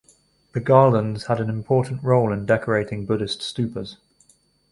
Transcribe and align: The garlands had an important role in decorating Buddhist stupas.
The 0.53 0.59
garlands 0.59 1.27
had 1.27 1.39
an 1.39 1.47
important 1.47 2.01
role 2.03 2.33
in 2.33 2.47
decorating 2.47 3.05
Buddhist 3.05 3.41
stupas. 3.41 3.97